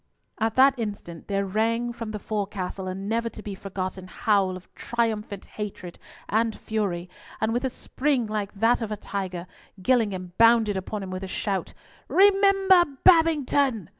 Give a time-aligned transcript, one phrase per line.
[0.39, 4.67] At that instant there rang from the forecastle a never to be forgotten howl of
[4.73, 7.07] triumphant hatred and fury,
[7.39, 9.45] and with a spring like that of a tiger,
[9.79, 11.75] Gillingham bounded upon him with a shout,
[12.07, 13.89] "Remember Babington!"